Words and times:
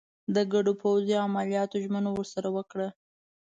د 0.35 0.37
ګډو 0.53 0.73
پوځي 0.81 1.15
عملیاتو 1.25 1.75
ژمنه 1.83 2.09
ورسره 2.13 2.47
وکړه. 2.57 2.87